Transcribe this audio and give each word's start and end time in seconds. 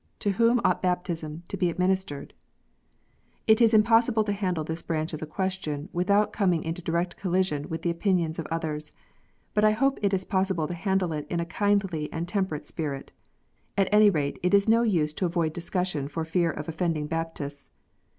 To 0.21 0.31
whom 0.31 0.59
ought 0.65 0.81
baptism 0.81 1.43
to 1.49 1.55
be 1.55 1.69
administered? 1.69 2.33
It 3.45 3.61
is 3.61 3.71
impossible 3.71 4.23
to 4.23 4.31
handle 4.31 4.63
this 4.63 4.81
branch 4.81 5.13
of 5.13 5.19
the 5.19 5.27
question 5.27 5.89
without 5.93 6.33
coming 6.33 6.63
into 6.63 6.81
direct 6.81 7.17
collision 7.17 7.69
with 7.69 7.83
the 7.83 7.91
opinions 7.91 8.39
of 8.39 8.47
others. 8.47 8.93
But 9.53 9.63
I 9.63 9.73
hope 9.73 9.99
it 10.01 10.11
is 10.11 10.25
possible 10.25 10.67
to 10.67 10.73
handle 10.73 11.13
it 11.13 11.27
in 11.29 11.39
a 11.39 11.45
kindly 11.45 12.11
and 12.11 12.27
temperate 12.27 12.65
spirit. 12.65 13.11
At 13.77 13.89
any 13.91 14.09
rate 14.09 14.39
it 14.41 14.55
is 14.55 14.67
no 14.67 14.81
use 14.81 15.13
to 15.13 15.27
avoid 15.27 15.53
discussion 15.53 16.07
for 16.07 16.25
fear 16.25 16.49
of 16.49 16.67
offending 16.67 17.05
Baptists. 17.05 17.69